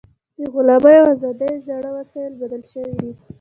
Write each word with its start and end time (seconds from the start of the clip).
د 0.37 0.39
غلامۍ 0.53 0.95
او 1.01 1.07
ازادۍ 1.13 1.53
زاړه 1.67 1.89
وسایل 1.97 2.33
بدل 2.41 2.61
شوي 2.71 2.93
دي. 3.01 3.11